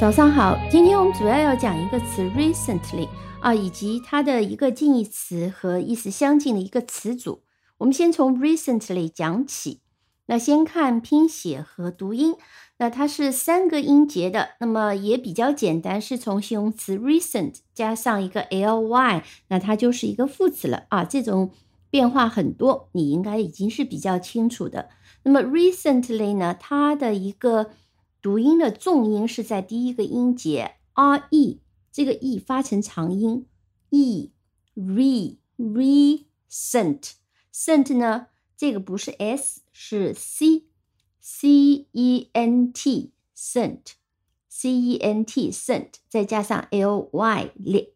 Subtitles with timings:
[0.00, 3.06] 早上好，今天我们主要要讲一个词 recently
[3.38, 7.42] 啊，以及它的一个近义词和意思相近的一个词组。
[7.76, 9.82] 我们先从 recently 讲起。
[10.24, 12.36] 那先看拼写和读音。
[12.78, 21.04] 那它是三个音节的，那么也比较简单，是从形容词 recent 加上一个 ly，那它就是一个副词了啊。
[21.04, 21.50] 这种
[21.90, 24.88] 变化很多，你应该已经是比较清楚的。
[25.24, 27.72] 那么 recently 呢，它的一个
[28.22, 31.58] 读音的重音是在第一个音节 re，
[31.90, 33.46] 这个 e 发成长音
[33.88, 34.30] e
[34.76, 37.12] re recent
[37.52, 40.66] cent 呢，这个不是 s 是 c
[41.18, 43.92] c e n t cent
[44.48, 47.86] c e n t cent 再加上 l y l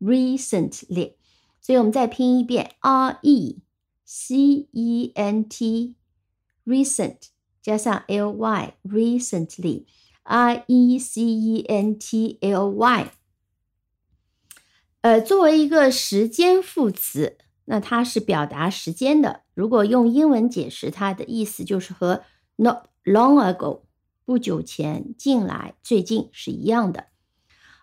[0.00, 1.16] recently，
[1.60, 3.60] 所以我们再拼一遍 r e
[4.04, 5.96] c e n t
[6.64, 7.33] recent。
[7.64, 9.86] 加上 l y recently
[10.22, 13.10] r e c e n t l y，
[15.00, 19.40] 呃，作为一个时间副词，那它是表达时间的。
[19.54, 22.22] 如果用英文解释，它的意思就是和
[22.56, 23.80] not long ago
[24.26, 27.06] 不久前、近来、最近是一样的。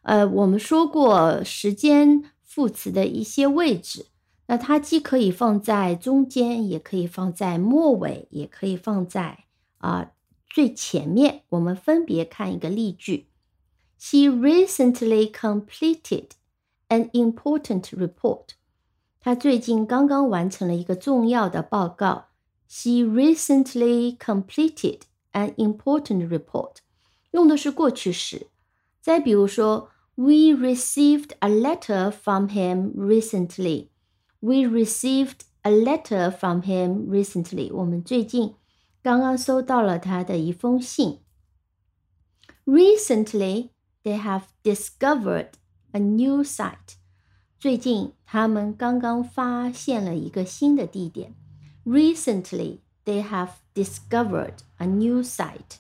[0.04, 4.06] 呃，我们说过时间副词的一些位置，
[4.46, 9.46] 那它既可以放在中间，也可以放在末尾，也可以放在。
[9.81, 10.13] 啊，
[10.49, 13.29] 最前面我们分别看一个例句：
[13.99, 16.31] She recently completed
[16.89, 18.51] an important report。
[19.21, 22.27] 她最近刚刚完成了一个重要的报告。
[22.69, 25.01] She recently completed
[25.33, 26.77] an important report。
[27.33, 28.49] 用的是过去时。
[29.01, 37.73] 再比如说，We received a letter from him recently。We received a letter from him recently。
[37.73, 38.55] 我们最近。
[39.04, 41.22] 刚刚收到了他的一封信。
[42.66, 43.70] Recently,
[44.04, 45.50] they have discovered
[45.92, 46.98] a new site.
[47.60, 51.36] 最近，他们刚刚发现了一个新的地点。
[51.84, 55.80] Recently, they have discovered a new site.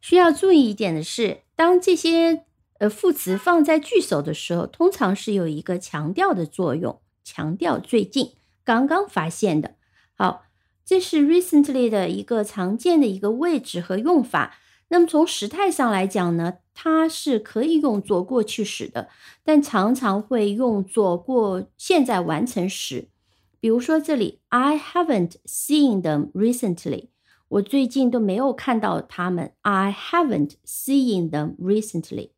[0.00, 2.44] 需要注意一点的是，当这些
[2.78, 9.76] 呃副词放在句首的时候，通常是有一个强调的作用，强调最近刚刚发现的。
[10.14, 10.45] 好。
[10.86, 14.56] 这是 recently 的一个常见的一个位置和用法。
[14.88, 19.08] 那么从时态上来讲呢，它是可以用作过去时的，
[19.42, 23.08] 但常常会用作过现在完成时。
[23.58, 27.08] 比如说这里，I haven't seen them recently。
[27.48, 29.54] 我最近都没有看到他们。
[29.62, 32.30] I haven't seen them recently。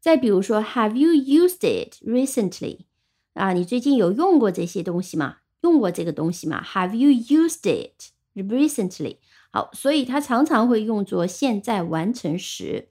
[0.00, 2.86] 再比如说，Have you used it recently？
[3.34, 5.36] 啊，你最近有用过这些东西吗？
[5.62, 9.16] 用过这个东西吗？Have you used it recently？
[9.50, 12.88] 好，所以它常常会用作现在完成时。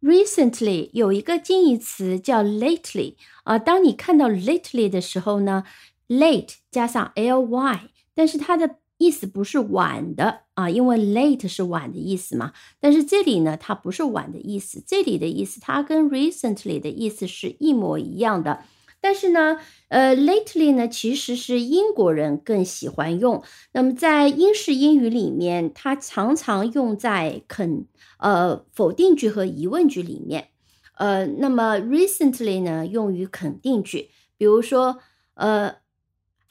[0.00, 3.14] Recently 有一个近义词叫 lately
[3.44, 5.64] 啊，当你看到 lately 的时候呢
[6.08, 12.52] ，late 加上 ly，但是它的意思不是晚的啊，因为 late 是晚的意思嘛。
[12.80, 18.64] 但是这里呢，它不是晚的意思，这里的意思它跟 recently 的意思是一模一样的。
[19.02, 19.58] 但是呢，
[19.88, 23.42] 呃，lately 呢，其实是英国人更喜欢用。
[23.72, 27.84] 那么在英式英语里面，它常常用在肯
[28.18, 30.50] 呃否定句和疑问句里面。
[30.94, 35.00] 呃，那么 recently 呢，用于肯定句，比如说，
[35.34, 35.78] 呃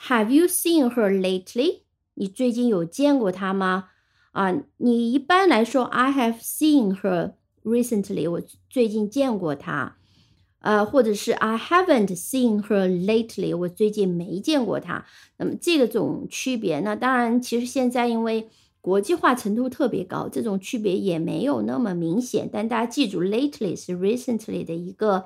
[0.07, 1.83] ，Have you seen her lately？
[2.15, 3.85] 你最近有见过她吗？
[4.33, 8.29] 啊，你一般来说，I have seen her recently。
[8.29, 9.95] 我最近见过她。
[10.61, 15.05] 呃，或者是 I haven't seen her lately，我最近没见过她。
[15.37, 18.49] 那么这个种区别，那当然，其实现在因为
[18.79, 22.49] 国际化程度特别高，这种区别也没有那么明显。
[22.51, 25.25] 但大家记住，lately 是 recently 的一个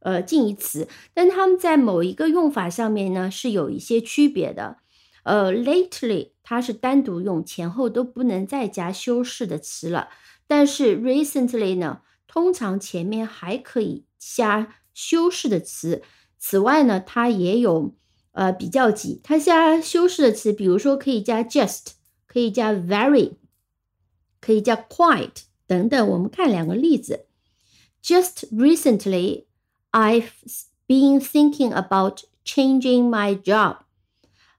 [0.00, 4.78] 呃近义词，但他们在某一个用法上面呢是有一些区别的。
[5.24, 10.08] 呃，lately 它是单独用，前后都不能再加修饰的词了。
[10.46, 12.00] 但是 recently 呢，
[12.34, 14.04] 通常前面还可以。
[14.18, 16.02] 加修饰的词，
[16.38, 17.94] 此外呢，它也有
[18.32, 21.92] 呃比较级，它加修饰的词，比如说可以加 just，
[22.26, 23.34] 可以加 very，
[24.40, 26.08] 可以加 quite 等等。
[26.08, 27.26] 我们看两个例子
[28.02, 29.44] ，Just recently
[29.92, 30.30] I've
[30.88, 33.76] been thinking about changing my job。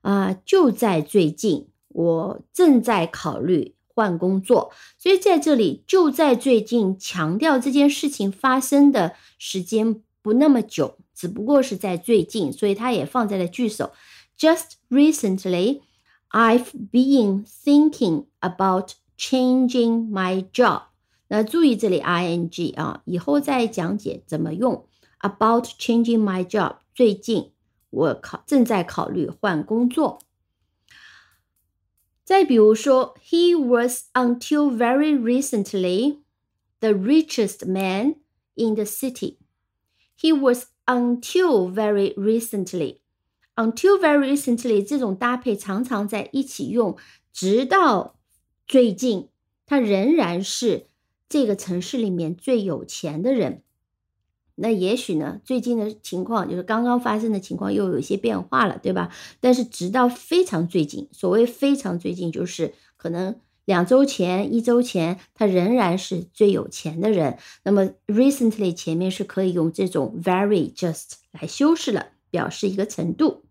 [0.01, 3.74] 啊，就在最近，我正在考虑。
[3.95, 13.93] 换工作，所以在这里就在最近强调这件事情发生的时间不那么久，只不过是在最近，所以它也放在了句首。
[14.37, 15.81] Just recently,
[16.31, 20.81] I've been thinking about changing my job。
[21.29, 24.85] 那注意这里 ing 啊，以后再讲解怎么用。
[25.19, 27.51] About changing my job，最近
[27.89, 30.19] 我考正在考虑换工作。
[32.24, 36.20] 再比如说，He was until very recently
[36.80, 38.16] the richest man
[38.54, 39.38] in the city.
[40.18, 42.98] He was until very recently.
[43.56, 46.96] Until very recently 这种搭配常常在一起用，
[47.32, 48.18] 直到
[48.66, 49.28] 最近，
[49.66, 50.86] 他仍然是
[51.28, 53.62] 这个城市里面最有钱的人。
[54.57, 59.11] 那也许呢，最近的情况就是刚刚发生的情况又有一些变化了，对吧？
[59.41, 63.35] 但是直到非常最近，所谓非常最近，就是可能
[63.65, 67.37] 两周前、一周前，他仍然是最有钱的人。
[67.63, 73.43] 那么 recently 前面是可以用这种 very just 来修饰了，表示一个程度。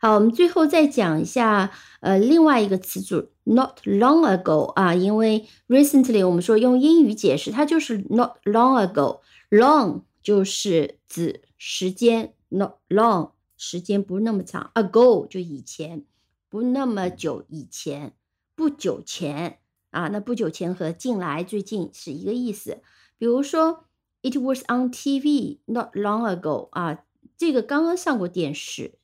[0.00, 1.70] 好，我们最后再讲一下，
[2.00, 10.02] 呃，另外一个词组 not long ago 啊，因为 recently 我们说用英语解释，它就是 not long ago，long。
[10.22, 16.04] 就是指时间，not long，时间不那么长，ago 就以前，
[16.48, 18.14] 不那么久以前，
[18.54, 19.60] 不久前
[19.90, 22.82] 啊，那不久前和近来、最近是一个意思。
[23.16, 23.84] 比如说
[24.22, 27.04] ，It was on TV not long ago 啊，
[27.36, 28.98] 这个刚刚上过电视，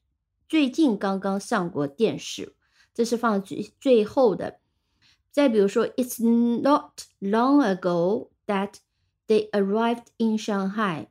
[0.49, 2.55] 最近刚刚上过电视，
[2.93, 4.58] 这是放最最后的。
[5.31, 8.75] 再比如说，It's not long ago that
[9.26, 11.06] They arrived in Shanghai。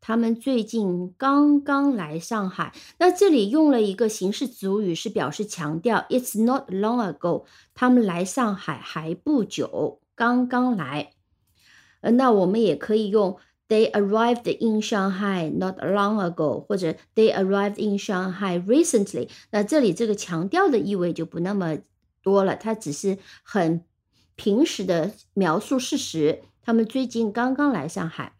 [0.00, 2.72] 他们最近刚刚来上海。
[2.98, 6.06] 那这里用了一个形式主语，是表示强调。
[6.08, 7.44] It's not long ago。
[7.74, 11.10] 他们来上海还不久，刚刚来。
[12.00, 13.36] 呃，那我们也可以用
[13.68, 19.28] They arrived in Shanghai not long ago，或者 They arrived in Shanghai recently。
[19.50, 21.78] 那这里这个强调的意味就不那么
[22.22, 23.84] 多了，它只是很
[24.36, 26.42] 平时的描述事实。
[26.68, 28.36] 他们最近刚刚来上海。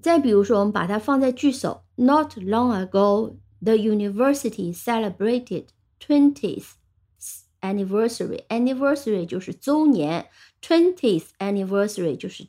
[0.00, 5.66] 再比如说，我们把它放在句首：Not long ago, the university celebrated
[5.98, 6.74] twentieth
[7.60, 8.46] anniversary.
[8.46, 10.28] Anniversary 就是周年
[10.62, 12.46] ，twentieth anniversary 就是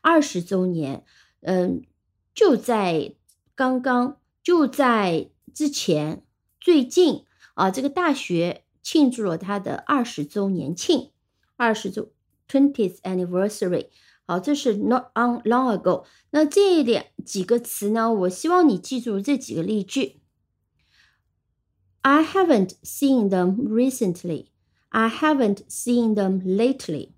[0.00, 1.04] 二十周年。
[1.42, 1.82] 嗯，
[2.34, 3.16] 就在
[3.54, 6.24] 刚刚，就在之前，
[6.58, 11.10] 最近啊，这个大学庆祝了它的二十周年庆，
[11.58, 12.14] 二十周。
[12.47, 13.87] Twentieth anniversary，
[14.25, 16.05] 好，这是 not on long ago。
[16.31, 18.13] 那这两几个词呢？
[18.13, 20.21] 我希望你记住这几个例句。
[22.01, 24.47] I haven't seen them recently.
[24.89, 27.09] I haven't seen them lately.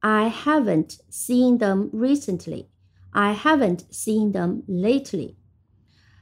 [0.00, 2.66] I haven't seen them recently.
[3.10, 5.36] I haven't seen them lately.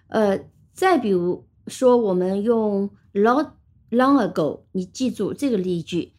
[0.09, 3.53] 呃，再比如说，我们用 long
[3.91, 6.13] long ago，你记住这个例句。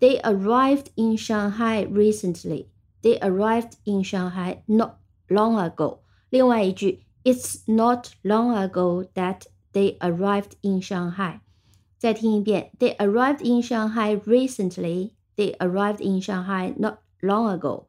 [0.00, 2.68] They arrived in Shanghai recently.
[3.02, 4.98] They arrived in Shanghai not
[5.28, 6.00] long ago.
[6.30, 11.40] 另外一句，It's not long ago that they arrived in Shanghai.
[11.98, 15.12] 再听一遍，They arrived in Shanghai recently.
[15.36, 17.86] They arrived in Shanghai not long ago.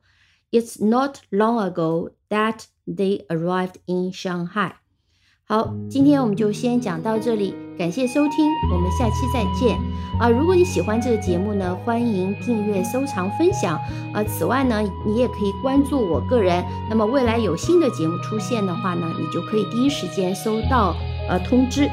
[0.52, 4.74] It's not long ago that they arrived in Shanghai.
[5.49, 9.79] 好，今天我们就先讲到这里，感谢收听，我们下期再见
[10.19, 10.29] 啊！
[10.29, 13.79] 如果你喜欢这个节目呢，欢迎订阅、收藏、分享
[14.13, 14.25] 啊！
[14.25, 20.97] 此外呢，你也可以关注我个人，那么未来有新的节目出现的话呢，你就可以第一时间收到
[21.29, 21.89] 呃通知。